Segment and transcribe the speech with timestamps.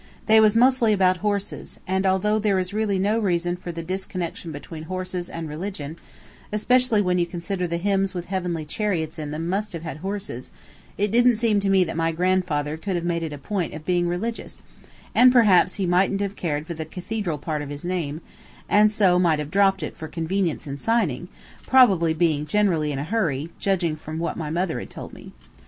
[0.25, 4.51] They was mostly about horses; and although there is really no reason for the disconnection
[4.51, 5.95] between horses and religion,
[6.51, 10.49] especially when you consider the hymns with heavenly chariots in them must have had horses,
[10.97, 13.85] it didn't seem to me that my grandfather could have made it a point of
[13.85, 14.63] being religious,
[15.13, 18.21] and perhaps he mightn't have cared for the cathedral part of his name,
[18.67, 21.27] and so might have dropped it for convenience in signing,
[21.67, 25.31] probably being generally in a hurry, judging from what my mother had told me.